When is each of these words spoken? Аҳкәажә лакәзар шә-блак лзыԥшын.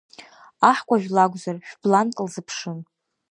Аҳкәажә 0.69 1.07
лакәзар 1.15 1.57
шә-блак 1.67 2.09
лзыԥшын. 2.25 2.79